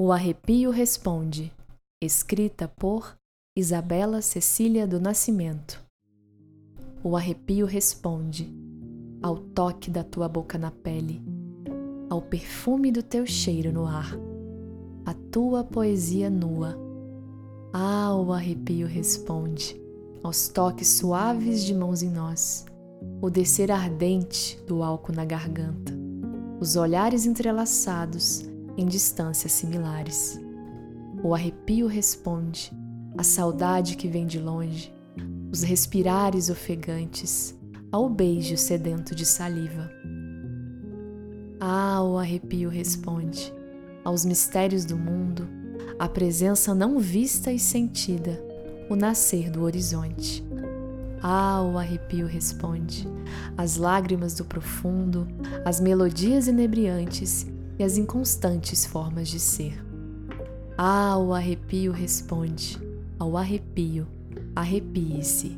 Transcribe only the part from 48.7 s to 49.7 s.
o nascer do